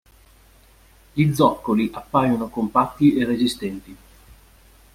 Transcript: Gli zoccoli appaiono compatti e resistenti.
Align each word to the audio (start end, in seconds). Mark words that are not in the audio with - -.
Gli 1.13 1.31
zoccoli 1.31 1.91
appaiono 1.93 2.47
compatti 2.49 3.15
e 3.17 3.23
resistenti. 3.23 3.97